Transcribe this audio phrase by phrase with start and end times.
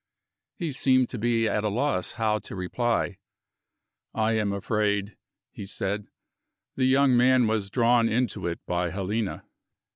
[0.55, 3.19] He seemed to be at a loss how to reply.
[4.15, 5.15] "I am afraid,"
[5.51, 6.07] he said,
[6.75, 9.45] "the young man was drawn into it by Helena."